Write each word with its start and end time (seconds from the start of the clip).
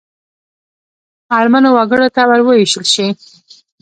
اړمنو 1.37 1.69
وګړو 1.77 2.07
ته 2.15 2.21
ووېشل 2.47 2.83
شي. 2.93 3.07